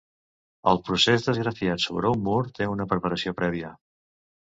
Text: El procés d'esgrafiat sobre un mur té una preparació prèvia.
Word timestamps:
El 0.71 0.81
procés 0.87 1.27
d'esgrafiat 1.27 1.85
sobre 1.85 2.11
un 2.17 2.25
mur 2.31 2.41
té 2.59 2.71
una 2.75 2.91
preparació 2.97 3.39
prèvia. 3.45 3.75